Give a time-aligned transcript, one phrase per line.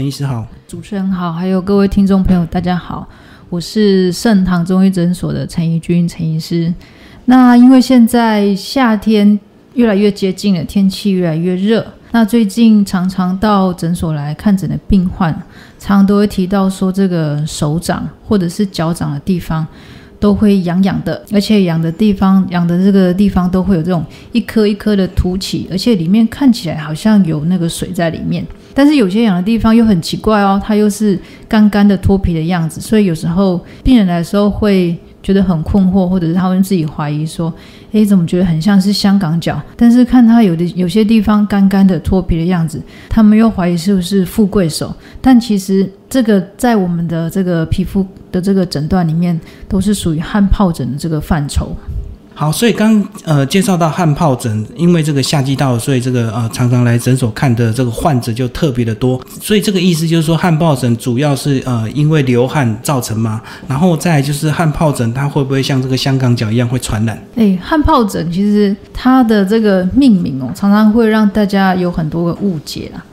[0.00, 0.46] 陈医师好。
[0.66, 3.06] 主持人好，还有各位听众朋友，大家好，
[3.50, 6.72] 我是盛唐中医诊所的陈怡君陈医师。
[7.26, 9.38] 那因为现在夏天
[9.74, 15.30] 越来越接近了，天气越来越热，那最近常常到诊所来看诊的病患，
[15.78, 19.66] 常常都会提到说，这个手掌或者是脚掌的地方
[20.18, 28.42] 都会痒痒的，而且痒的地方、痒的这个地方都会有这种一颗一颗的凸起，而且里面看起来好像有那个水在里面。
[28.80, 37.52] 但是有些痒的地方又很奇怪哦，它又是干干的脱皮的样子，所以有时候病人来的时候会觉得很困惑，或者是他们自己怀疑说
[37.92, 44.90] ：“诶，怎么觉得很像是香港脚？”但是看他有的有些地方干干的脱皮的样子，他们又怀疑是不是富贵手。
[45.20, 49.38] 但其实这个在我们的这个皮肤的这个诊断里面，
[49.68, 51.76] 都是属于汗疱疹的这个范畴。
[52.40, 59.20] 好，所以刚呃介绍到汗疱疹，因为这个夏季到，所以这个呃常常来诊所看的这个患者就特别的多。
[59.42, 63.42] 所以这个意思就是说，汗疱疹主要是呃因为流汗造成嘛。
[63.68, 67.22] 然后再就是汗疱疹，它会不会像这个香港脚一样会传染？
[67.36, 73.04] 哎，汗疱疹其实它的这个命名哦，常常会让大家有很多个误解啦。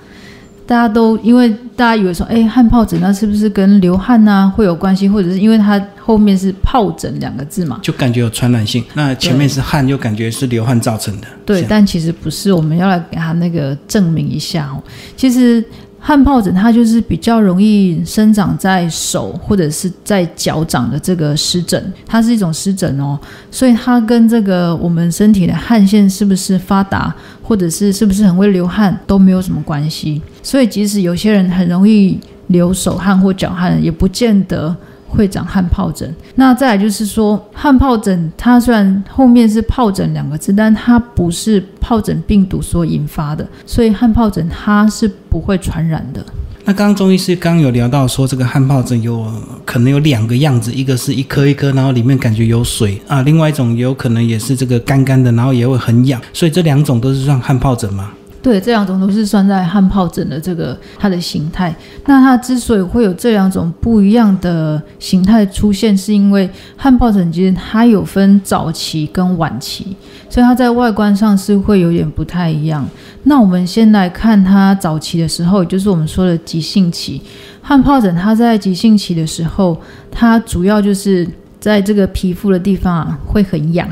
[0.67, 8.83] 大家都因为大家以为说，哎，汗疱疹那是不是跟流汗呐会有关系，或者是因为它后面是疱疹两个字嘛，就感觉有传染性。
[8.93, 11.27] 那前面是汗，又感觉是流汗造成的。
[11.45, 14.83] 对，但其实不是，我们要来给他那个证明一下哦。
[15.15, 15.63] 其实。
[15.99, 23.19] 汗疱疹它就是比较容易生长在手或者是在脚掌的这个湿疹，它是一种湿疹哦，
[23.51, 30.21] 所以它跟这个我们身体的汗腺是不是发达，或者是是不是很会流汗都没有什么关系。
[30.48, 32.17] 所以即使有些人很容易
[32.48, 34.73] 流手汗或脚汗，也不见得。
[35.09, 46.23] 会长汗疱疹，那再来就是说，汗疱疹它虽然后面是疱疹两个字，但它不是疱疹病毒所引发的，所以汗疱疹它是不会传染的。
[46.66, 49.25] 那刚刚中医师刚有聊到说，这个汗疱疹有
[49.64, 58.12] 可能有两个样子，一个是一颗一颗，然后里面感觉有水啊，另外一种有可能也是这个干干的，然后也会很痒，所以这两种都是算汗疱疹吗？
[58.42, 61.75] 对，这两种都是算在汗疱疹的这个它的形态。
[62.06, 69.96] 那它之所以会有这两种不一样的形态出现，是因为汗疱疹其实它有分早期跟晚期，
[70.30, 72.88] 所以它在外观上是会有点不太一样。
[73.24, 77.22] 那我们先来看它早期的时候，就是我们说的急性期
[77.62, 78.16] 汗疱疹。
[78.16, 79.78] 它在急性期的时候，
[80.09, 81.28] 它主要就是
[81.59, 83.90] 在这个皮肤的地方啊会很痒。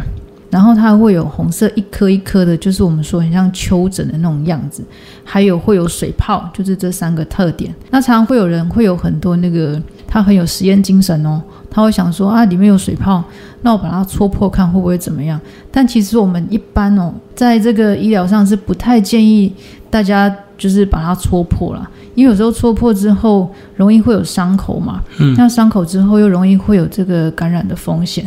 [0.56, 4.82] 然后它会有红色一颗一颗的，就是我们说很像丘疹的那种样子，
[5.22, 7.76] 还有会有水泡，就是这三个特点。
[7.90, 9.78] 那常常会有人会有很多那个，
[10.08, 13.22] 他很有实验精神哦，他会想说啊，里面有水泡，
[13.64, 15.38] 那我把它戳破看会不会怎么样？
[15.70, 19.54] 但其实我们一般哦，在这个医疗上是不太建议
[19.90, 28.26] 大家就是把它戳破了，因为有时候戳破之后容易会有伤口嘛，嗯，那伤口之后又容易会有这个感染的风险。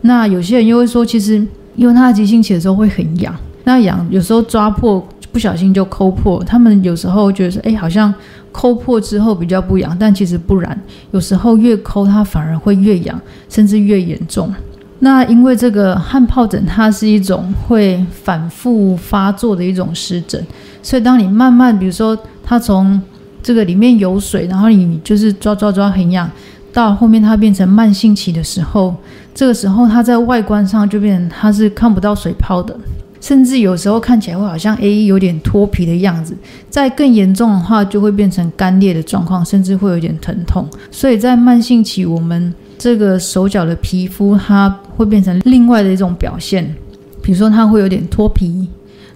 [0.00, 1.44] 那有些人又会说，其实
[1.78, 8.12] 因为他急性期的时候会很痒，那痒有时候抓破不小心就抠破，他们有时候觉得说，哎，好像
[8.50, 10.76] 抠破之后比较不痒，但其实不然，
[11.12, 13.18] 有时候越抠它反而会越痒，
[13.48, 14.52] 甚至越严重。
[14.98, 20.44] 那因为这个汗疱疹它是一种会反复发作的一种湿疹，
[20.82, 23.00] 所以当你慢慢，比如说它从
[23.40, 26.28] 这个里面有水，然后你就是抓抓抓很痒。
[26.70, 28.94] 到后面它变成慢性期的时候，
[29.38, 32.76] 这个时候它在外观上就变成它是看不到水泡的，
[33.20, 36.36] 甚至有时候看起来会好像 A 有点脱皮的样子。
[36.68, 40.68] 再更严重的话，就会变成干裂的状况，甚至会有点疼痛。
[40.90, 46.74] 所以在慢性期，我们这个手脚的皮肤它会变成另外的一种表现，
[47.22, 48.66] 比如说它会有点脱皮，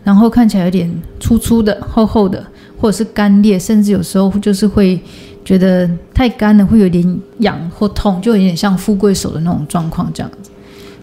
[0.05, 0.89] 然后看起来有点
[1.19, 2.47] 粗粗的、厚厚的，
[2.81, 5.03] 或者是干裂，甚至有时候就是会。
[5.45, 10.51] 觉得太干了，会有点痒或痛，就有点像富贵手的那种状况这样子。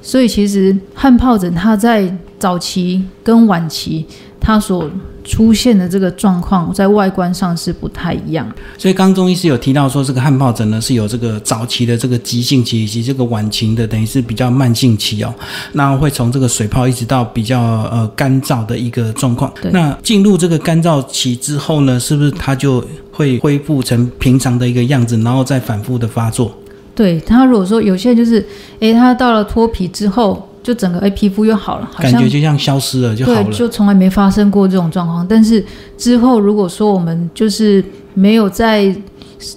[0.02, 4.06] 所以其实汗疱疹它在早期跟晚期，
[4.40, 4.90] 它所
[5.24, 8.50] 出现的这个状况，在外观上是不太一样。
[8.78, 15.32] 所以刚中医师有提到说，这个汗疱疹呢是有这个早期的这个急性期，以及这个晚期的，等于是比较慢性期哦。
[15.74, 19.54] 那会从这个水泡一直到比较呃干燥的一个状况。
[19.72, 26.52] 那进入这个干燥期之后呢，是不是它就会恢复成平常的一个样子，然后再反复的发作？
[26.96, 28.44] 对它如果说有些人就是，
[28.80, 35.28] 诶，它到了脱皮之后，就整个诶皮肤又好了，感觉就像消失了就好了，就从来没发生过这种状况。
[35.28, 35.66] 但是
[35.98, 37.84] 之后如果说我们就是
[38.14, 38.96] 没有在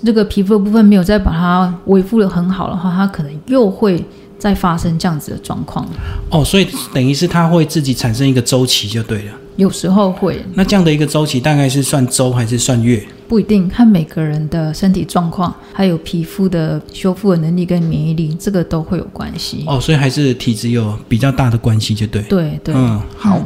[0.01, 4.03] 那个皮肤的部分没有再把它维护的很好的话，它可能又会
[4.39, 5.87] 再发生这样子的状况。
[6.31, 9.33] 哦，所以等于是它会自己产生一个周期就对了。
[9.57, 10.43] 有时候会。
[10.55, 13.05] 那这样的一个周期大概是算周还是算月？
[13.33, 19.65] 不一定，看每个人的身体状况，还有皮肤的修复的能力跟免疫力，这个都会有关系。
[19.67, 22.21] 哦，所以还是体质有比较大的关系，就对。
[22.25, 23.41] 对对，嗯，好。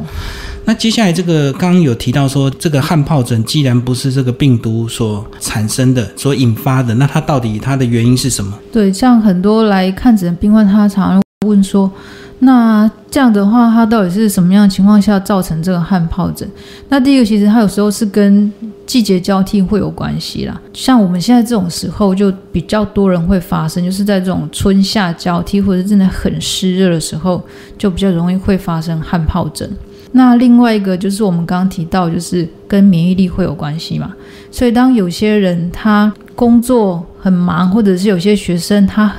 [0.65, 8.59] 那接下来这个刚刚有提到说，这个汗疱疹既然不是这个病毒所产生的、所引发的，那它到底它的原因是什么？
[8.73, 11.89] 对，像很多来看诊的病患，他常常问说，
[12.39, 16.47] 那这样的话，它到底是什么样的情况下造成这个汗疱疹？
[16.89, 18.51] 那第一个，其实它有时候是跟
[18.85, 20.61] 季节交替会有关系啦。
[20.71, 27.43] 像我们现在这种时候，就比较多人会发生，就是在这种春夏交替或者真的很湿热的时候，
[27.77, 29.69] 就比较容易会发生汗疱疹。
[30.11, 34.13] 那另外一个就是我们刚刚提到，就是跟免疫力会有关系嘛。
[34.51, 39.11] 所以当有些人他工作很忙，或者是有些学生他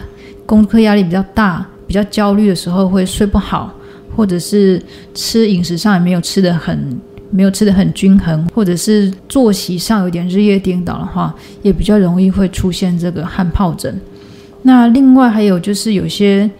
[0.46, 3.74] 功课压力比较大、比较焦虑的时候，会睡不好，
[4.14, 4.80] 或者是
[5.14, 7.00] 吃饮食上也没有吃的很
[7.30, 14.00] 没有吃的很均衡，或者是作息上有点日夜颠倒的话，也比较容易会出现这个汗疱疹。
[14.62, 16.50] 那另外还有就是有些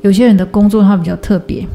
[0.00, 1.66] 有些人的工作他比较特别。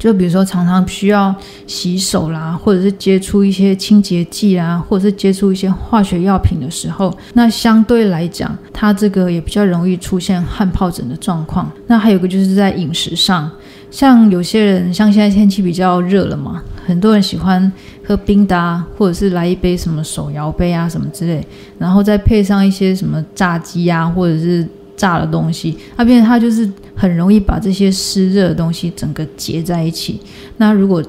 [0.00, 1.32] 就比如说，常常需要
[1.66, 11.70] 洗手啦，或者是接触一些清洁剂啊，或者是接触一些化学药品的时候，那相对来讲，它这个也比较容易出现汗疱疹的状况。
[11.86, 13.50] 那还有个就是在饮食上，
[13.90, 17.70] 像有些人，像现在天气比较热了嘛，很多人喜欢
[18.02, 21.46] 喝冰的啊，或者是来一杯什么手摇杯啊什么之类，
[21.78, 24.66] 然后再配上一些什么炸鸡啊，或者是。
[24.96, 26.70] 炸的东西，它变成它就是
[27.00, 30.20] 很容易把这些湿热的东西整个结在一起。
[30.58, 31.02] 那如果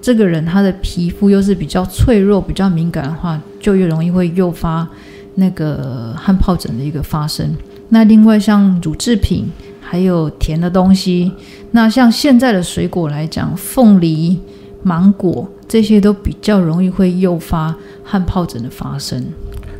[0.00, 4.88] 这个人他的皮肤又是比较脆弱、比较敏感的话，就越容易会诱发
[5.34, 7.52] 那个汗疱疹的一个发生。
[7.88, 9.50] 那另外像乳制品，
[9.80, 11.32] 还有甜的东西，
[11.72, 14.38] 那像现在的水果来讲，凤梨、
[14.84, 17.74] 芒果这些都比较容易会诱发
[18.04, 19.24] 汗疱疹的发生。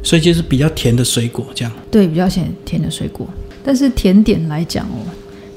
[0.02, 1.72] 所以就是比较甜的水果这样。
[1.88, 3.28] 对，比较甜甜的水果。
[3.64, 4.98] 但是甜点来讲哦，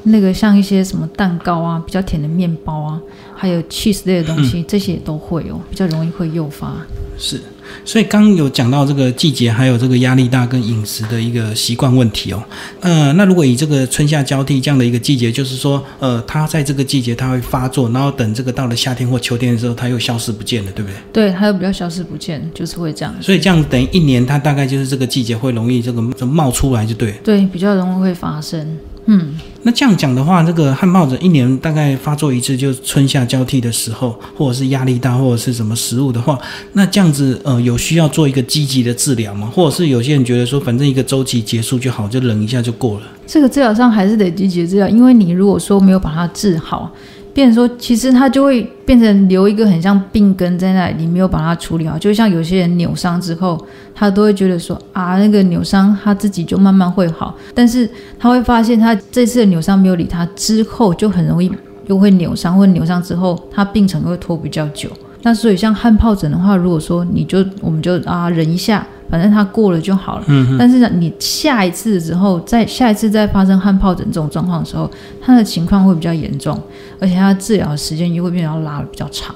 [0.06, 3.02] 那个像一些什么蛋糕啊，比较甜的面包啊，
[3.36, 6.74] 还有 cheese 类的东西，这些也都会哦，比较容易会诱发。
[7.18, 7.42] 是。
[7.84, 12.42] 所以刚有讲到这个季节，还有这个压力大跟饮食的一个习惯问题哦。
[12.80, 20.98] 呃，那如果以这个春夏交替这样的一个季节，就是说，呃，它在这个季节它会发作，然后等这个到了夏天或秋天的时候，它又消失不见了，对不对？
[21.12, 23.14] 对，它又比较消失不见，就是会这样。
[23.20, 27.14] 所以这样等于一年，它大概就是这个季节会容易这个冒出来，就对。
[27.24, 28.78] 对，比较容易会发生。
[29.08, 36.40] 嗯，那这样讲的话，这个汗疱疹一年大概发作一次，就春夏交替的时候，或者是压力大，或者是什么食物的话，
[36.74, 39.48] 那这样子呃，有需要做一个积极的治疗吗？
[39.54, 43.06] 或者是有些人觉得说，反正一个周期结束就好，就忍一下就过了。
[43.28, 46.92] 这个治疗上还是得积极治疗，因为你如果说没有把它治好。
[47.36, 51.98] 变成说，其实它就会变成留一个很像病根在那里，你没有把它处理好。
[51.98, 53.62] 就像有些人扭伤之后，
[53.94, 61.52] 他都会觉得说啊，那个扭伤他自己就慢慢会好，但是他会发现他这次的扭伤没有理他之后，就很容易
[61.88, 64.90] 又会扭伤，或扭伤之后他病程会拖比较久。
[65.24, 68.88] 那所以像汗疱疹的话，如果说你就我们就啊忍一下。
[69.10, 70.26] 反正它过了就好了。
[70.28, 70.56] 嗯。
[70.58, 74.90] 但是呢，你下一次之后，在下一次再发生汗疱疹这种状况的时候，
[75.22, 76.60] 它的情况会比较严重，
[77.00, 79.36] 而且它治疗的时间也会变得要拉的比较长。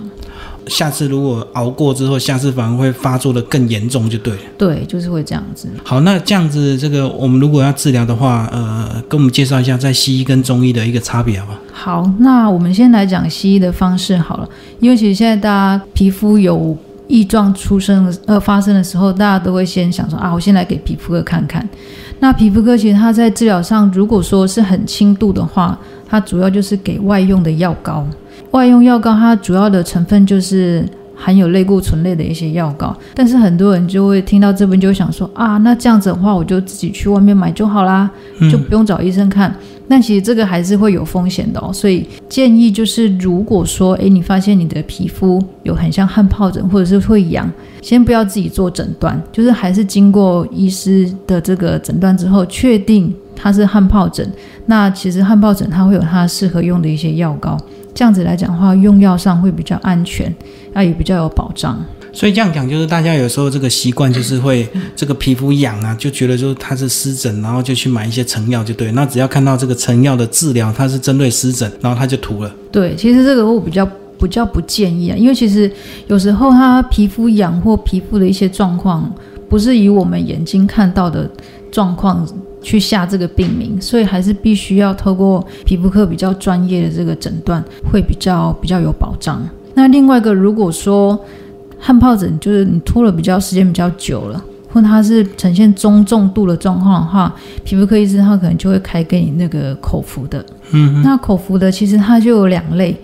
[0.68, 4.40] 下次如果熬过之后，下次反而会发作的更严重，就对了。
[4.56, 5.68] 对，就是会这样子。
[5.84, 11.60] 好，那这样子，这个我们如果要治疗的话，呃，跟我们介绍一下在西医跟中医的一个差别，好吧？
[11.72, 14.48] 好，那我们先来讲西医的方式好了，
[14.80, 16.78] 因为其实现在大家皮肤有。
[17.10, 21.68] 异状出生的呃发生的时候，大家都会先想说啊，我先来给皮肤科看看。
[22.20, 28.08] 那皮肤科其实它在治疗上，如果说是很轻度的话，它主要就是给外用的药膏。
[28.52, 30.88] 外用药膏它主要的成分就是
[31.20, 32.96] 含有类固醇类的一些药膏。
[33.14, 38.10] 但是很多人就会听到这边就想说啊，那这样子的话，我就自己去外面买就好啦，
[38.50, 39.54] 就不用找医生看。
[39.92, 54.32] 那其实这个还是会有风险的哦，所以建议就是，如果说诶你发现你的皮肤有很像汗疱疹，或者是会痒，先不要自己做诊断，就是还是经过医师的这个诊断之后，确定它是汗疱疹。
[54.68, 57.58] 那其实汗疱疹它会有它适合用的一些药膏，
[57.94, 60.34] 这样子来讲的话，用药上会比较安全，
[60.74, 61.80] 那也比较有保障。
[62.12, 68.92] 所以这样讲，就是大家有时候这个习惯就是会这个皮肤痒啊，就觉得说它是湿疹，然后就去买一些成药就对。
[68.94, 72.52] 那只要看到这个成药的治疗，它是针对湿疹，然后他就涂了。
[72.72, 73.88] 对，其实这个我比较
[74.20, 75.72] 比较不建议啊，因为其实
[76.08, 79.14] 有时候他皮肤痒或皮肤的一些状况，
[79.48, 81.30] 不是以我们眼睛看到的
[81.72, 82.28] 状况
[82.62, 89.42] 去下这个病名，所以还是必须要透过皮肤科比较专业的这个诊断，会比较比较有保障。
[89.76, 91.18] 那另外一个，如果说
[91.78, 100.46] 汗疱疹就是你拖了比较时间比较久了，或它是呈现中重度的状况的话，皮肤科医生他可能就会开给你那个口服的。
[100.72, 102.96] 嗯，那口服的其实它就有两类，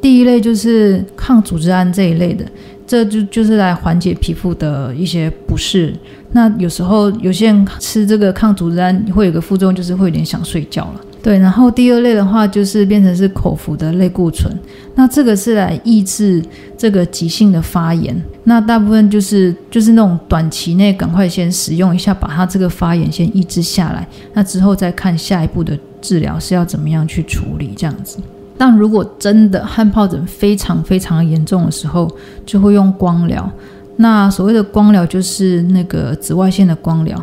[0.00, 2.44] 第一类就是抗组织胺这一类的，
[2.86, 5.92] 这就就是来缓解皮肤的一些不适。
[6.32, 11.00] 那有时候有些人吃这个抗组织胺会有个副作用，就是会有点想睡觉了。
[11.22, 14.50] 对，然后第二类的话就是变成是口服的类固醇，
[14.94, 16.42] 那这个是来抑制
[16.78, 18.18] 这个急性的发炎。
[18.44, 28.18] 那大部分就是就是那种短期内赶快先使用一下，把它这个发炎先抑制下来，那之后再看下一步的治疗是要怎么样去处理这样子。
[28.56, 32.10] 但如果真的汗疱疹非常非常严重的时候，
[32.46, 33.50] 就会用光疗。
[34.00, 37.22] 那所谓的光疗就是那个紫外线的光疗。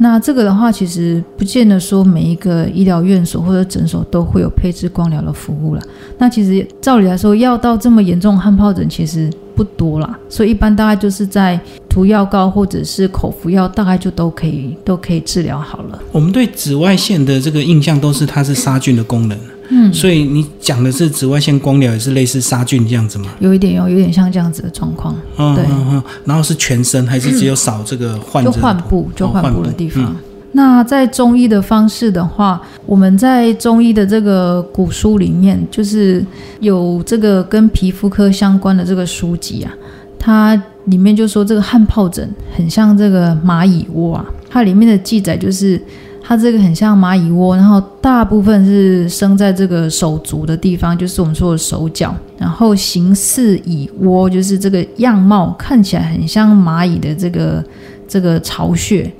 [0.00, 5.82] 那这个的话，其实不见得说每一个医疗院所或者诊所都会有配置光疗的服务了。
[6.18, 11.58] 那其实照理来说，要到这么严重汗疱疹其实不多啦，所以一般大概就是在
[11.88, 15.98] 涂药膏或者是口服药，大概就都可以都可以治疗好了。
[16.12, 19.36] 我们对紫外线的这个印象都是它是杀菌的功能，
[19.70, 23.26] 嗯，所以你讲的是紫外线光疗也是类似杀菌这样子吗？
[23.40, 30.04] 有一点有有点像这样子的状况，对嗯嗯嗯，然后是全身还是只有扫这个患者就患部就哦患部的地方。
[30.04, 30.16] 嗯
[30.52, 36.24] 那在中医的方式的话，我们在中医的这个古书里面，就是
[36.60, 39.70] 有这个跟皮肤科相关的这个书籍啊，
[40.18, 45.80] 它里面就说这个汗疱疹很像这个蚂蚁窝啊，它里面的记载就是。
[46.28, 57.64] 它这个很像蚂蚁窝，然后大部分是生在这个手足的地方，就是我们说的手脚，然后形似蚁窝，就是这个样貌看起来很像蚂蚁的这个
[58.06, 59.10] 这个巢穴，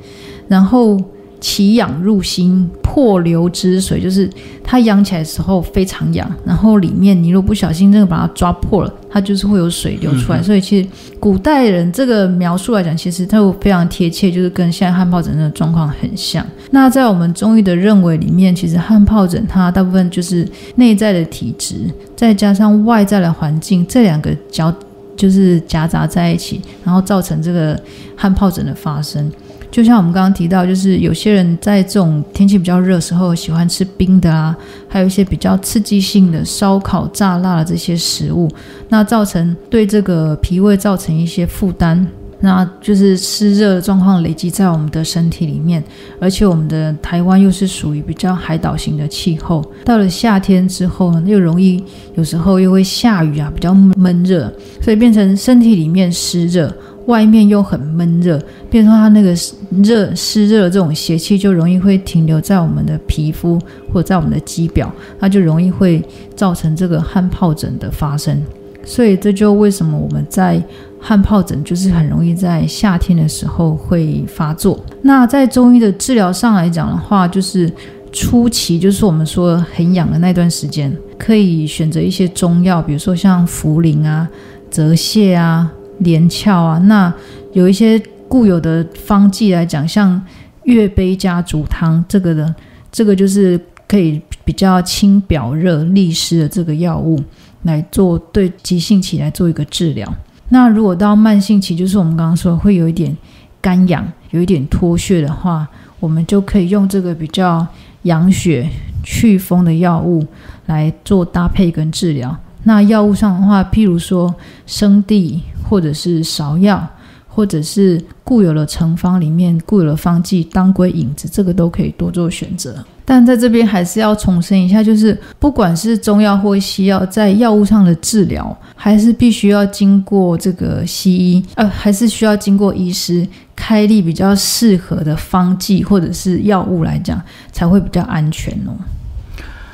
[0.48, 1.00] 然后
[1.40, 4.28] 其痒入心，破流之水，就是
[4.64, 10.42] 它痒起来的时候非常痒，然后里面你如果不小心真的把它抓破了，它就是会有水流出来。
[10.42, 10.88] 所以其实
[11.20, 16.44] 古代人这个描述来讲，其实它有非常贴切，就是跟现在汗疱疹的状况很像。
[16.70, 21.76] 那在我们中医的认为里面，其实汗疱疹它大部分就是内在的体质，
[22.16, 24.74] 再加上外在的环境这两个交
[25.16, 27.80] 就是夹杂在一起，然后造成这个
[28.16, 29.30] 汗疱疹的发生。
[29.70, 34.56] 就像我们刚刚提到，就是有些人在这种天气比较热的时候，喜欢吃冰的啊，
[34.88, 38.50] 还有一些比较刺激性的烧烤、炸辣的这些食物，
[38.88, 42.06] 那造成对这个脾胃造成一些负担。
[42.40, 45.82] 那就是湿热的状况累积在我们的身体里面，
[46.20, 51.82] 而且我们的台湾又是属于比较海岛型的气候，到了夏天之后呢，又容易
[52.14, 54.48] 有时候又会下雨啊，比较闷热，
[54.80, 56.72] 所以变成身体里面湿热。
[57.08, 58.38] 外面又很闷热，
[58.70, 59.34] 变成它那个
[59.82, 63.58] 热湿热的这种邪气就容易会停留在我们的皮肤
[63.90, 66.04] 或者在我们的肌表，它就容易会
[66.36, 68.42] 造成这个汗疱疹的发生。
[68.84, 70.62] 所以这就为什么我们在
[71.00, 74.78] 汗疱疹就是很容易在夏天的时候会发作。
[75.00, 77.72] 那在中医的治疗上来讲的话，就是
[78.12, 84.28] 初期就是我们说很痒的那段时间，可以选择一些中药，比如说像茯苓啊、
[84.70, 85.72] 泽泻啊。
[85.98, 87.12] 连翘啊，那
[87.52, 90.20] 有一些固有的方剂来讲，像
[90.64, 92.54] 月杯加竹汤这个的，
[92.92, 97.18] 这个就是可以比较清表热利湿的这个药物
[97.62, 100.06] 来做对急性期来做一个治疗。
[100.50, 103.16] 那如果到慢性期，就是我们刚刚说会有一点
[103.60, 105.66] 干痒、有一点脱屑的话，
[105.98, 107.66] 我们就可以用这个比较
[108.02, 108.68] 养血
[109.02, 110.26] 祛风的药物
[110.66, 112.36] 来做搭配跟治疗。
[112.64, 114.34] 那药物上的话，譬如说
[114.66, 115.42] 生地。
[115.68, 116.86] 或者是芍药，
[117.28, 122.84] 或者是固有的成方里面固有的方剂当归引子，这个都可以多做选择。
[123.04, 137.18] 但在这边还是要重申一下，就是不管是中药或西药，在药物上的治疗，还是必须要经过这个西医，呃，还是需要经过医师开立比较适合的方剂或者是药物来讲，
[137.50, 138.76] 才会比较安全哦。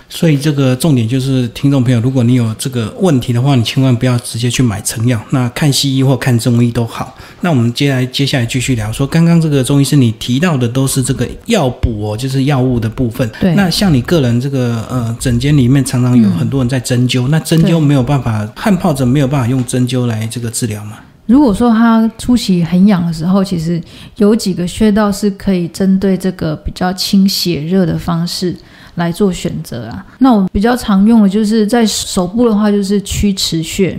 [0.08, 7.16] 所以这个重点就是，听众朋友，如果你有这个问题的话，你千万不要直接去买成药，那看西医或看中医都好。
[7.40, 13.28] 那我们接下来接下来继续聊，说刚刚这个中医师你提到的都是这个药补哦，就是药物的部分。
[13.40, 13.54] 对。
[13.54, 20.98] 那像你个人这个呃诊间里面常常有很多人在针灸，那针灸没有办法，汗疱疹没有办法用针灸来这个治疗吗？
[21.26, 23.82] 如果说他初期很痒的时候，其实
[24.16, 28.54] 有几个穴道是可以针对这个比较清血热的方式。
[28.96, 33.96] 来做选择啊，那我比较常用的就是在手部的话，就是曲池穴；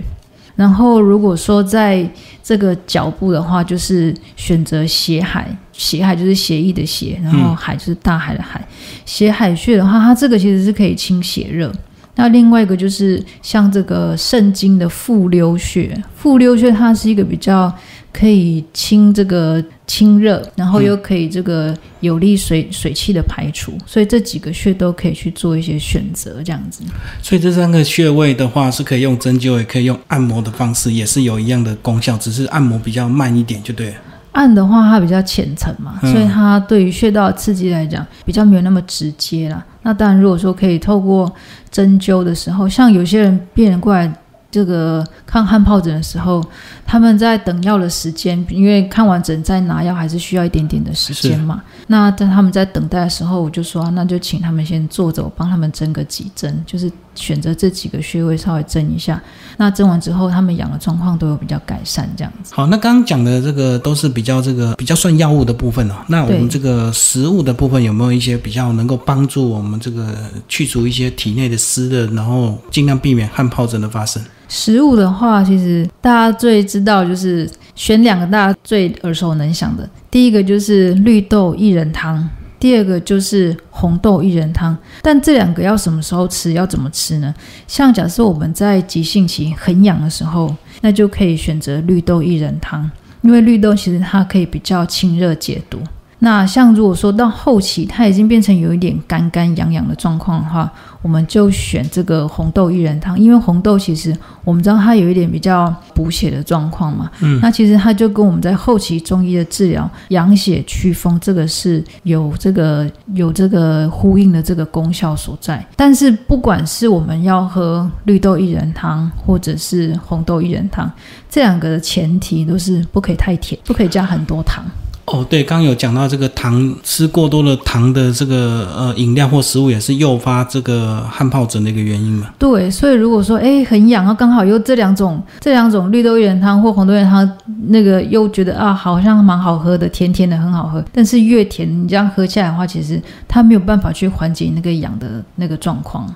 [0.54, 2.08] 然后如果说在
[2.42, 5.54] 这个脚部的话，就是选择血海。
[5.72, 8.66] 血海就是血液的血，然后海就是大海的海。
[9.04, 11.70] 血海穴的话，它这个其实是可以清血热。
[12.14, 17.70] 那另外一个就是像这个肾经的复溜穴，复溜穴它是一个比较
[18.18, 26.82] 可以清这个清热，然后又可以这个有利水水气的排除，所以这几个穴都可以去做一些选择，这样子。
[27.20, 33.94] 所以这三个穴位的话，是可以用针灸，也可以用按摩的方式，也是有一样的功效，只是按摩比较慢一点，就对了。
[34.32, 39.62] 按的话，它比较浅层嘛，嗯所以它对于穴道的刺激来讲，比较没有那么直接啦。
[39.82, 41.30] 那当然，如果说可以透过
[41.70, 44.10] 针灸的时候，像有些人病人过来
[44.50, 46.42] 这个看汗疱疹的时候，
[46.86, 51.62] 他们在等药的时间，因为看完诊再拿药还是需要一点点的时间嘛。
[51.88, 59.20] 那在他们在等待的时候，我就说、啊那就请他们先坐着，我帮他们针个几针，就是选择这几个穴位稍微针一下。
[59.56, 62.52] 那针完之后，他们痒的状况都有比较改善，这样子。
[62.54, 65.94] 好，那刚刚讲的这个都是比较这个比较算药物的部分哦。
[66.08, 70.14] 那我们这个食物的部分有没有一些比较能够帮助我们这个
[70.46, 74.22] 去除一些体内的湿热，然后尽量避免汗疱疹的发生？
[74.48, 82.28] 食物的话，其实大家最知道就是选两个大家最耳熟能详的，第一个就是绿豆薏仁汤，
[82.66, 84.76] 第二个就是红豆薏仁汤。
[85.00, 87.32] 但这两个要什么时候吃，要怎么吃呢？
[87.68, 92.90] 像假设我们在急性期很痒的时候，那就可以选择绿豆薏仁汤，
[93.22, 95.78] 因为绿豆其实它可以比较清热解毒。
[96.18, 115.64] 那像如果说到后期它已经变成有一点干干痒痒的状况的话，我们就选这个红豆薏仁汤，因为红豆其实我们知道它有一点比较补血的状况嘛，嗯，那其实它就跟我们在后期中医的治疗养血祛风这个是有这个有这个呼应的这个功效所在。
[115.76, 120.90] 但是不管是我们要喝绿豆薏仁汤或者是红豆薏仁汤，
[121.28, 124.64] 这两个的前提都是不可以太甜，不可以加很多糖。
[125.06, 132.26] 哦，对，刚有讲到这个糖，吃过多的糖的这个呃饮料或食物，也是诱发这个汗疱疹的一个原因嘛。
[132.36, 137.30] 对，所以如果说哎很痒，然后刚好又这两种这两种绿豆薏仁汤或红豆薏仁汤，
[137.68, 146.12] 那个又觉得啊好像蛮好喝的，甜甜的很好喝，但是越甜你这样喝下来的话，其实它没有办法去缓解那个痒的那个状况。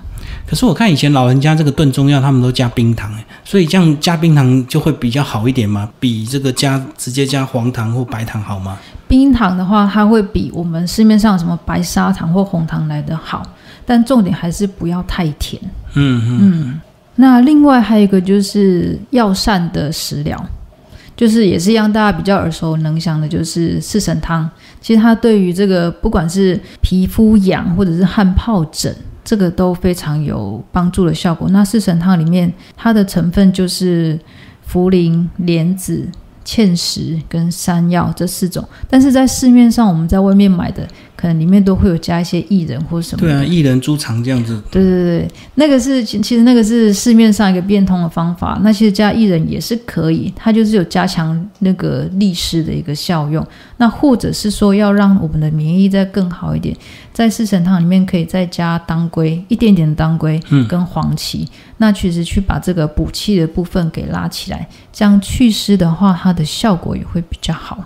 [0.51, 8.77] 可是我看以前老人家这个炖中药，他们都加冰糖，哎，所以这样加冰糖就会比较好一点嘛，比这个加直接加黄糖或白糖好吗？
[9.07, 13.41] 冰糖的话，它会比我们市面上什么白砂糖或红糖来的好，
[13.85, 15.57] 但重点还是不要太甜。
[15.93, 16.81] 嗯嗯，嗯，
[17.15, 20.45] 那另外还有一个就是药膳的食疗，
[21.15, 24.49] 就是也是让大家比较耳熟能详的，就是四神汤。
[24.81, 31.49] 其实它对于这个不管是皮肤痒或者是汗疱疹，这个都非常有帮助的效果。
[31.49, 34.19] 那四神汤里面它的成分就是
[34.67, 36.07] 茯苓、莲子。
[36.51, 40.85] 芡实跟山药这四种，但是在市面上我们在外面买的，
[41.15, 43.21] 可能里面都会有加一些薏仁或什么。
[43.21, 44.61] 对啊，薏仁、猪肠这样子。
[44.69, 48.59] 对对对，那个是其其实那个是市面上一个变通的方法。
[48.61, 53.45] 那其实加薏仁也是可以，它就是有加强那个利湿的一个效用。
[53.77, 56.75] 那或者是说要让我们的免疫力再更好一点，
[57.13, 61.47] 在四神汤里面可以再加当归一点点的当归，嗯跟黄芪。
[61.81, 67.83] 那其实去把这个补气的部分给拉起来，这样祛湿的话，它的效果也会比较好。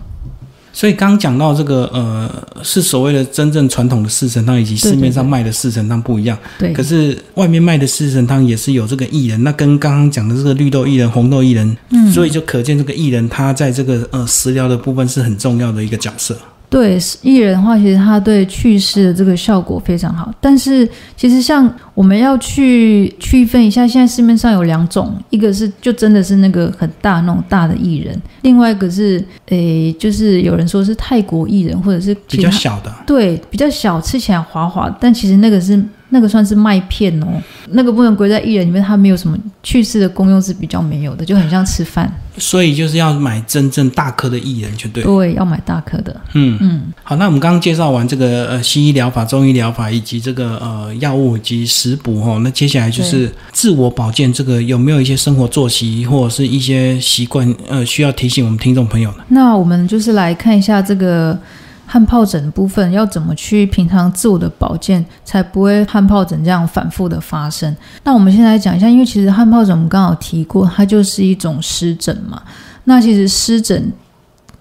[0.74, 2.30] 所以刚刚讲到这个呃，
[2.62, 6.38] 是所谓的真正传统的四神汤，以及市面上卖的四神汤不一样。
[6.60, 16.38] 对，可是外面卖的四神汤也是有这个薏仁，那跟刚刚讲的这个绿豆薏仁、红豆薏仁，嗯所以就可见这个薏仁它在这个呃食疗的部分是很重要的一个角色。
[16.76, 20.30] 对艺人的话，其实他对祛湿的这个效果非常好。
[20.42, 20.86] 但是
[21.16, 37.28] 其实像我们要去区分一下，现在市面上有两种，一个是就真的是那个很大那种大的艺人，另外一个是诶，就是有人说是泰国艺人，或者是比较小的，对比较小，吃起来滑滑，但其实那个是那个算是麦片哦，
[37.72, 42.12] 那个不能归在薏仁里面，它没有什么祛湿的功用是比较没有的，就很像吃饭。
[42.38, 45.02] 所以就是要买真正大颗的薏仁就对。
[45.04, 46.15] 对，要买大颗的。
[46.34, 59.24] 嗯嗯，好，那我们刚刚介绍完这个呃西医疗法、中医疗法以及这个呃药物以及食补哈，那接下来就是自我保健，这个有没有一些生活作息或者是一些习惯呃需要提醒我们听众朋友呢？
[59.30, 61.39] 那我们就是来看一下这个
[61.86, 67.76] 汗疱疹的部分，要怎么去平常自我的保健，才不会汗疱疹这样反复的发生。
[68.04, 72.41] 那我们先来讲一下，因为其实汗疱疹我们刚好提过，它就是一种湿疹嘛。
[72.86, 73.91] 那其实湿疹，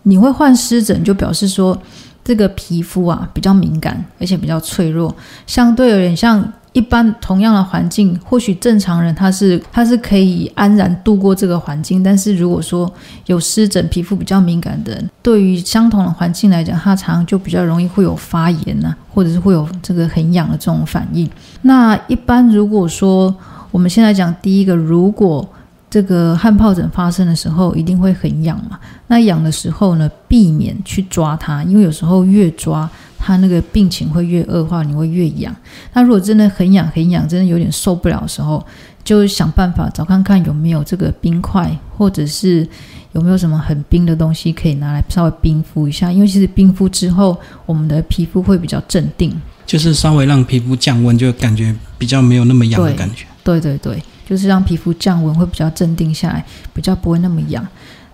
[0.02, 1.76] 你会患湿疹，就表示说
[2.22, 5.14] 这个皮肤啊比较敏感，而且比较脆弱，
[5.46, 6.52] 相对有点像。
[6.74, 12.92] 一般同样的环境，或许正常人他是他是可以安然度过这个环境，但是如果说
[13.26, 21.30] 有湿疹、皮肤比较敏感的人，对于相同的环境来讲，他常常就比较容易会有发炎呐、或者是会有这个很痒的这种反应。
[21.62, 23.32] 那一般如果说
[23.70, 25.48] 我们先来讲第一个，如果
[25.88, 28.76] 这个汗疱疹发生的时候，一定会很痒嘛。
[29.06, 32.90] 那痒的时候呢，避免去抓它，因为有时候越抓
[33.24, 35.56] 它那个病情会越恶化，你会越痒。
[35.94, 38.62] 那如果真的很痒很痒，真的有点受不了的时候，
[39.02, 42.68] 就想办法找看看有没有这个冰块，或者是
[43.12, 46.12] 有没有什么很冰的东西可以拿来稍微冰敷一下。
[46.12, 47.34] 因为其实冰敷之后，
[47.64, 49.34] 我们的皮肤会比较镇定。
[49.64, 53.24] 就是稍微让皮肤降温，就感觉比较没有那么痒的感觉。
[53.42, 57.66] 对对对，就是让皮肤降温会比较镇定下来，比较不会那么痒。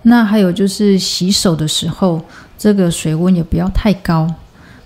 [0.03, 2.23] 那还有就是洗手的时候，
[2.57, 4.33] 这个水温也不要太高，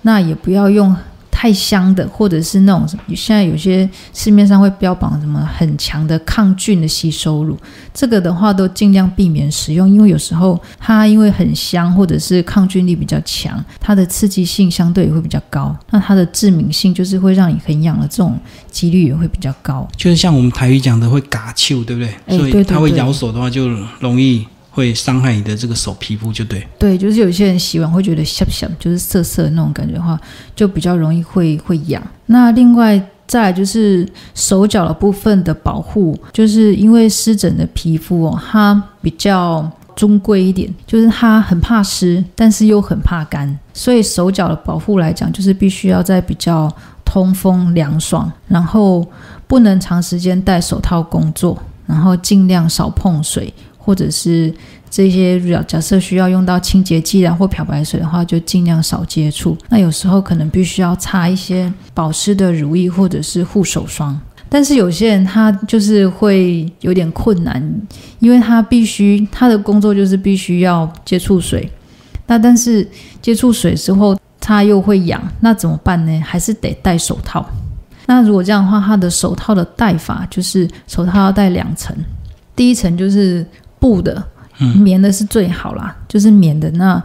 [0.04, 0.96] 那也不要用。
[1.36, 7.58] 太香的，或者是那种现在有些市面上会标榜什么很强的抗菌的吸收乳，
[7.92, 18.38] 这个的话都尽量避免使用，因为有时候它因为很香，或者是抗菌力比较强，它的刺激性相对也会比较高，那它的致敏性就是会让你很痒的这种
[18.70, 19.86] 几率也会比较高。
[19.96, 22.38] 就是像我们台语讲的会嘎丘，对不对？
[22.38, 24.46] 所以它会咬手的话就容易。
[24.74, 26.66] 会伤害你的这个手皮肤，就对。
[26.78, 30.20] 对，就是有些人洗完会觉得涩涩，就是涩涩那种感觉的话，
[30.56, 32.02] 就比较容易会会痒。
[32.26, 46.68] 那另外再就是手脚的部分的保护，就是因为湿疹的皮肤哦，它比较中规一点，就是它很怕湿，但是又很怕干，所以手脚的保护来讲，就是必须要在比较
[47.04, 49.06] 通风凉爽，然后
[49.46, 51.56] 不能长时间戴手套工作，
[51.86, 53.54] 然后尽量少碰水。
[53.84, 54.52] 或者是
[54.88, 59.56] 这些假假设需要用到清洁剂啊或漂白水的话，就尽量少接触。
[59.68, 64.18] 那有时候可能必须要擦一些保湿的乳液或者是护手霜。
[64.48, 67.60] 但是有些人他就是会有点困难，
[68.20, 71.68] 因为他必须他的工作就是必须要接触水。
[72.26, 72.88] 那但是
[73.20, 76.20] 接触水之后他又会痒，那怎么办呢？
[76.20, 77.44] 还是得戴手套。
[78.06, 81.96] 那如果这样的话，他的手套的戴法就是手套要戴两层，
[82.54, 83.44] 第一层就是。
[83.84, 84.24] 布的，
[84.82, 86.70] 棉的是最好啦，就是棉的。
[86.70, 87.02] 那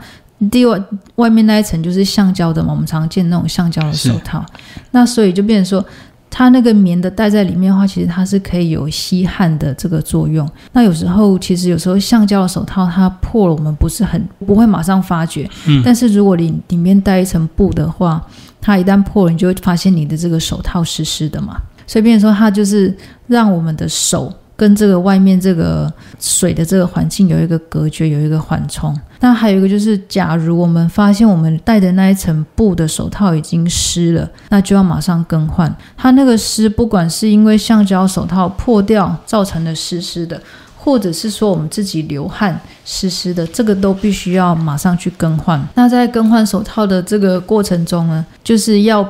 [0.50, 0.82] 第外
[1.16, 4.46] 外面那一层就是橡胶的嘛，我们常见那种橡胶的手套。
[4.92, 5.86] 那所以就变成说，
[6.30, 10.50] 它那个棉的戴在里面的话，其实它是可以有吸汗的这个作用。
[10.72, 15.50] 那有时候其实有时候橡胶的手套它破了，我们不是很不会马上发觉。
[15.68, 15.82] 嗯。
[15.84, 18.26] 但是如果你里面带一层布的话，
[18.62, 21.60] 它一旦破了，你就会发现你的这个手套湿湿的嘛。
[21.86, 22.96] 所以变成说，它就是
[23.28, 24.34] 让我们的手。
[24.60, 28.94] 跟这个外面这个水的这个环境有一个隔绝，有一个缓冲。
[29.22, 35.74] 那还有一个就是，假如我们发现我们戴的那一层布的手套已经湿了，那就要马上更换。
[35.96, 40.42] 它那个湿，不管是因为橡胶手套破掉造成的湿湿的，
[40.76, 45.66] 或者是说我们自己流汗湿湿的，这个都必须要马上去更换。
[45.76, 49.10] 那在更换手套的这个过程中呢，就是要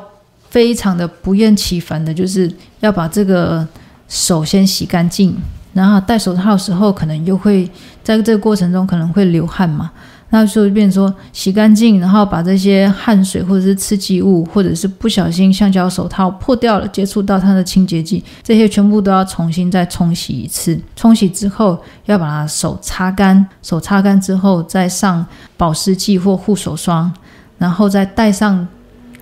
[0.52, 3.68] 非常的不厌其烦的，就是要把这个。
[4.10, 5.38] 手先洗干净，
[5.72, 7.70] 然后戴手套的时候，可能又会
[8.04, 9.92] 在这个过程中可能会流汗嘛，
[10.32, 20.80] 那就变说洗干净，然后把这些汗水或者是刺激物，或者是不小心橡胶手套破掉了，接触到它的清洁剂，这些全部都要重新再冲洗一次。
[20.96, 25.24] 冲洗之后要把它手擦干，手擦干之后再上
[25.56, 27.14] 保湿剂或护手霜，
[27.60, 28.68] 然后再戴上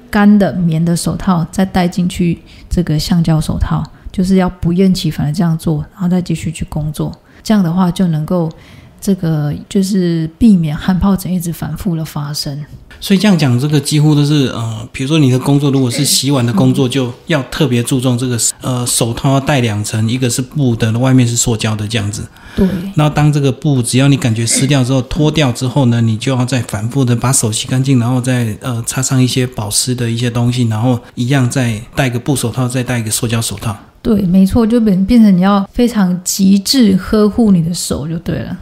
[0.09, 3.83] 干的棉的手套，再戴进去这个橡胶手套。
[4.17, 8.51] 就是要不厌其烦的这样做，然后再继续去工作，这样的话就能够
[8.99, 12.65] 这个就是避免汗疱疹一直反复的发生。
[12.99, 22.27] 所以这样讲，这个几乎都是呃，比如说你的工作如果是洗碗的工作，就要特别注重这个呃手套要戴两层，一个是布的，外面是塑胶的这样子。
[22.55, 22.67] 对。
[22.95, 33.77] 然后当这个布只要你感觉湿掉之后，脱掉之后呢，你就要再反复的把手洗干净，然后再呃擦上一些保湿的一些东西，然后一样再戴个布手套，再戴一个塑胶手套。
[34.01, 38.57] 对，没错，就变变成你要非常极致呵护你的手就对了。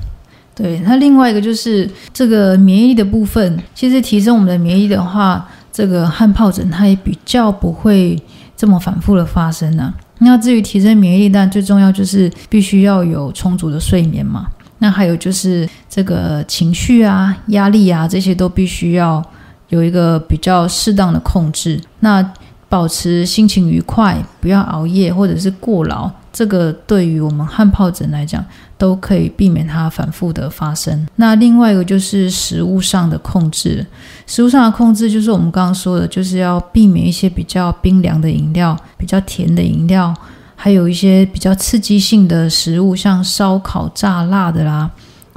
[0.56, 8.17] 对，那另外一个就是这个免疫力的部分，其实提升我们的免疫力的话，这个汗疱疹它也比较不会
[8.56, 9.93] 这么反复的发生呢。
[10.19, 14.48] 那至于提升免疫力，但最重要就是必须要有充足的睡眠嘛。
[14.80, 19.24] 那还有就是这个情绪啊、压力啊这些都必须要
[19.69, 21.80] 有一个比较适当的控制。
[22.00, 22.21] 那
[22.67, 28.43] 保持心情愉快，不要熬夜或者是过劳，这个对于我们汗疱疹来讲，
[28.78, 31.08] 都可以避免它反复的发生。
[31.15, 33.86] 那另外一个就是食物上的控制，
[34.25, 40.13] 食物上的控制就是我们刚刚说的，就是要避免一些比较冰凉的饮料、比较甜的饮料，
[40.56, 44.89] 还有一些比较刺激性的食物，像烧烤、炸辣的啦，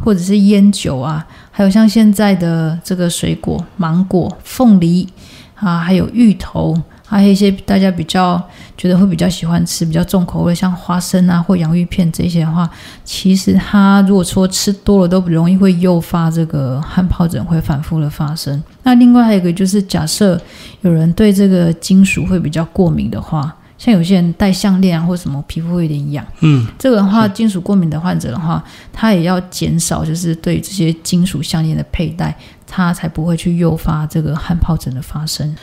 [0.03, 5.07] 或者是烟酒啊，还有像现在的这个水果，芒果、凤梨
[5.55, 6.77] 啊，还有芋头。
[7.09, 8.41] 还有一些大家比较
[8.77, 12.69] 觉得会比较喜欢吃比较重口味，像花生啊或洋芋片这些的话，
[13.03, 18.63] 其实它如果说吃多了都容易会诱发这个汗疱疹会反复的发生。
[18.83, 20.39] 那另外还有一个就是，假设
[20.83, 35.57] 有人对这个金属会比较过敏的话，像有些人戴项链啊或什么皮肤会有点痒，嗯，这个的话金属过敏的患者的话，他也要减少就是对这些金属项链的佩戴，他才不会去诱发这个汗疱疹的发生。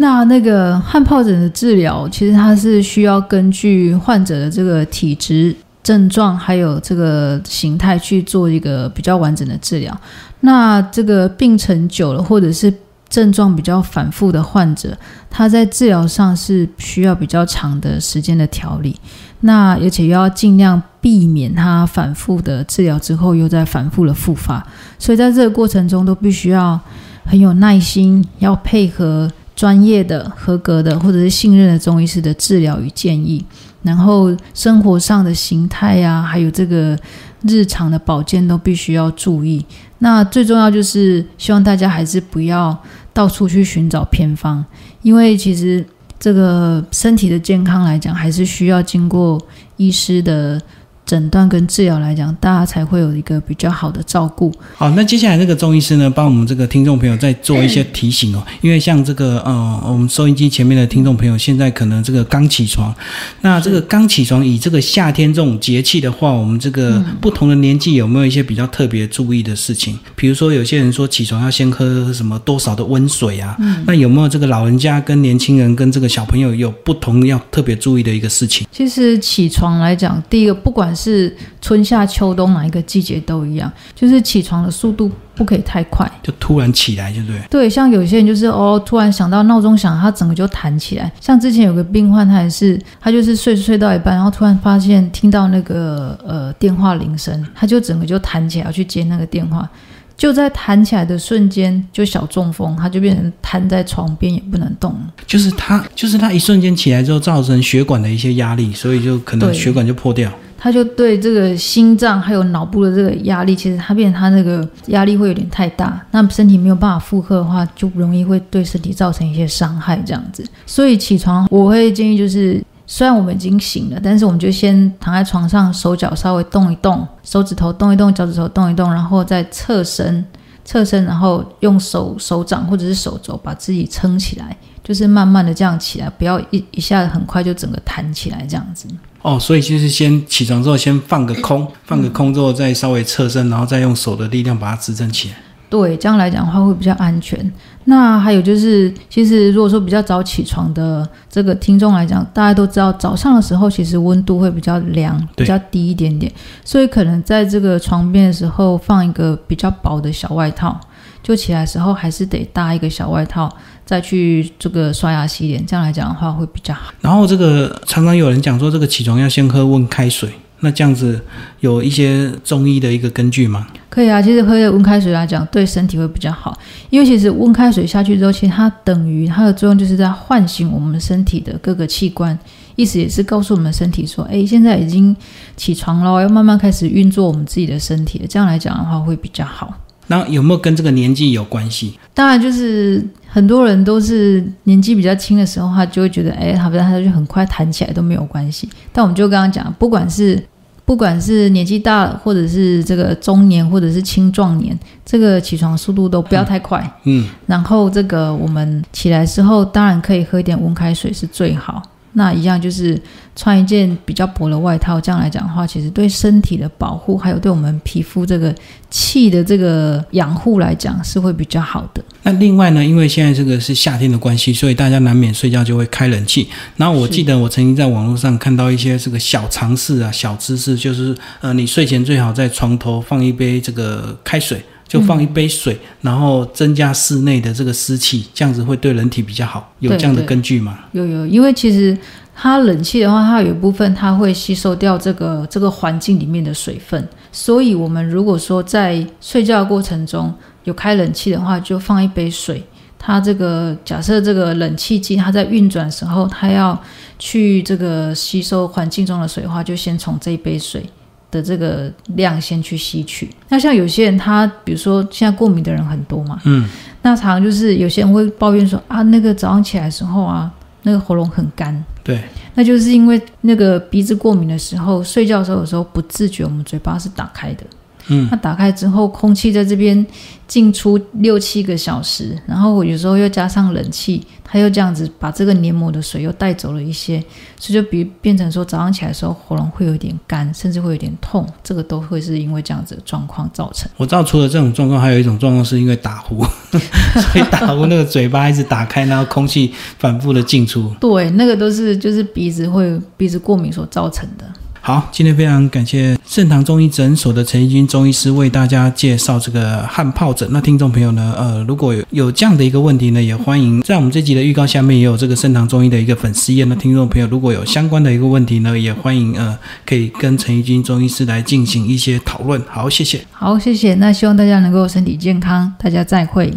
[0.00, 10.00] 那那个汗疱疹的治疗，其实它是需要根据患者的这个体质、症状还有这个形态去做一个比较完整的治疗。
[10.40, 12.72] 那这个病程久了，或者是
[13.08, 14.96] 症状比较反复的患者，
[15.28, 18.94] 他在治疗上是需要比较长的时间的调理。
[19.40, 24.64] 那而且要尽量避免他反复的治疗之后又在反复的复发。
[24.96, 26.78] 所以在这个过程中，都必须要
[27.24, 29.28] 很有耐心，要配合。
[29.58, 33.44] 专业的、合格的，或者是信任的中医师的治疗与建议，
[33.82, 36.96] 然后生活上的形态呀，还有这个
[37.42, 39.66] 日常的保健都必须要注意。
[39.98, 42.78] 那最重要就是希望大家还是不要
[43.12, 44.64] 到处去寻找偏方，
[45.02, 45.84] 因为其实
[46.20, 49.40] 这个身体的健康来讲，还是需要经过
[49.76, 50.62] 医师的。
[51.08, 54.52] 诊断跟治疗来讲，大家才会有一个比较好的照顾。
[54.76, 58.46] 好，那接下来这个钟医师呢，帮我们这个听众朋友再做一些提醒哦。
[58.60, 62.94] 因为像这个呃，我们收音机前面的听众朋友，现在可能这个刚起床，
[63.40, 69.98] 那这个刚起床，以这个夏天这种节气的话，我们这个不同的年纪有没有一些比较特别注意的事情？
[70.14, 73.56] 比如说，有些人说起床要先喝什么多少的温水啊？
[73.60, 78.66] 嗯，那有没有这个老人家跟年轻人跟这个小朋友有不同要特别注意的一个事情？
[78.70, 87.40] 其实起床来讲，第一个不管是春夏秋冬哪一个季节都一样，就是起床的速度不可以太快，就突然起来，就对。
[87.48, 91.10] 对，像有些人就是哦，突然想到闹钟响，他整个就弹起来。
[91.20, 99.68] 像之前有个病患，他也是，他就是睡睡到一半，然后突然发现听到那个呃电话铃声，他就整个就弹起来要去接那个电话。
[100.16, 104.92] 就在弹起来的瞬间，就小中风，他就变成瘫在床边也不能动。
[105.28, 110.28] 就是他，就是他一瞬间起来之后，造成血管的一些压力，所以就可能血管就破掉。
[110.58, 120.44] 他就对这个心脏还有脑部的这个压力，其实他变成他那个压力会有点太大，那身体没有办法负荷的话，就容易会对身体造成一些伤害这样子。
[120.66, 122.62] 所以起床我会建议就是。
[122.90, 130.24] 虽然我们已经醒了，但是我们就先躺在床上，手脚稍微动一动，手指头动一动，脚趾头动一动，然后再侧身，
[130.64, 138.88] 侧身，然后用手手掌或者是手肘把自己撑起来，就是慢慢的这样起来，不要一一下子很快就整个弹起来这样子。
[139.28, 145.34] 哦，所以就是先起床之后先放个空，放个空之后再稍微侧身，然后再用手的力量把它支撑起来。
[145.68, 147.38] 对，这样来讲的话会比较安全。
[147.84, 156.32] 那还有就是，其实如果说比较早起床的这个听众来讲，大家都知道早上的时候其实温度会比较凉，比较低一点点，
[156.64, 160.80] 所以可能在这个床边的时候放一个比较薄的小外套，
[161.22, 163.48] 就起来时候还是得搭一个小外套，
[163.84, 166.92] 再去这个刷牙洗脸，这样来讲的话会比较好。
[167.00, 170.30] 然后这个常常有人讲说，这个起床要先喝温开水。
[170.60, 171.24] 那这样子
[171.60, 173.68] 有一些中医的一个根据吗？
[173.88, 176.58] 可以啊，其实喝温开水来讲，对身体会比较好。
[176.90, 182.36] 因为其实温开水下去之后，其实它等于它的作用就是在唤醒我们身体的各个器官，
[182.74, 185.16] 意思也是告诉我们身体说：“哎，现在已经
[185.56, 189.72] 起床了，要慢慢开始运作我们自己的身体。”这样来讲的话会比较好。
[190.08, 191.98] 那有没有跟这个年纪有关系？
[192.12, 198.68] 当然，就是很多人都是年纪比较轻的时候，他就会觉得，哎，好像他就很快弹起来都没有关系。
[198.92, 200.42] 但我们就刚刚讲，不管是
[200.84, 206.82] 不管是年纪大了，或者是这个中年，或者是青壮年，这个起床速度都不要太快。
[207.04, 211.82] 嗯，然后这个我们起来之后，当然可以喝一点温开水是最好。
[212.18, 213.00] 那一样就是
[213.36, 218.52] 穿一件比较薄的外套，这样来讲的话，其实对身体的保护，还有对我们皮肤这个
[218.90, 222.02] 气的这个养护来讲，是会比较好的。
[222.24, 226.48] 那另外呢，因为现在这个是夏天的关系，所以大家难免睡觉就会开冷气。
[226.76, 234.60] 然后我记得我曾经在网络上看到一些这个小常识啊、小知识，就是呃，你睡前最好在床头放一杯这个开水。
[234.88, 239.70] 就放一杯水，然后增加室内的这个湿气，这样子会对人体比较好。
[239.80, 240.78] 有这样的根据吗？
[240.92, 241.96] 有有，因为其实
[242.34, 252.64] 它冷气的话，它有一部分它会吸收掉这个这个环境里面的水分，所以我们如果说在睡觉的过程中有开冷气的话，就放一杯水。
[253.00, 256.76] 它这个假设这个冷气机它在运转时候，它要
[257.16, 260.84] 去这个吸收环境中的水的话，就先从这一杯水。
[261.30, 263.28] 的这个量先去吸取。
[263.48, 266.68] 那像有些人，他比如说现在过敏的人很多嘛，嗯，
[267.02, 270.50] 那常常就是有些人会抱怨说啊，那个早上起来的时候啊，
[270.82, 271.84] 那个喉咙很干。
[272.02, 272.20] 对。
[272.54, 277.64] 那就是因为那个鼻子过敏的时候，睡觉的时候有时候不自觉，我们嘴巴是打开的。
[278.10, 280.04] 嗯那打开之后，空气在这边
[280.46, 287.22] 进出六七个小时，然后我有时候又加上冷气，它又这样子把这个黏膜的水又带走了一些，
[287.58, 293.90] 所以就比变成说早上起来的时候喉咙会有一点干，甚至会有点痛，这个都会是因为这样子的状况造成。
[293.98, 300.90] 我知道除了这种状况，还有一种状况是因为打呼， 所以打呼那个嘴巴一直打开，然后空气反复的进出。
[300.98, 304.44] 对，那个都是就是鼻子会鼻子过敏所造成的。
[304.88, 310.48] 好，今天非常感谢盛唐中医诊所的陈义军中医师为大家介绍这个汗疱疹。
[310.50, 316.64] 那听众朋友呢，呃，如果有有这样的一个问题呢，也欢迎在我们这集的预告下面也有这个盛唐中医的一个粉丝页。
[316.64, 322.58] 那听众朋友如果有相关的一个问题呢，也欢迎呃可以跟陈义军中医师来进行一些讨论。
[322.66, 323.20] 好，谢谢。
[323.30, 323.92] 好，谢谢。
[323.96, 326.50] 那希望大家能够身体健康，大家再会。